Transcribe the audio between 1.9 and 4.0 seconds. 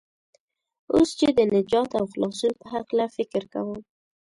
او خلاصون په هلکه فکر کوم.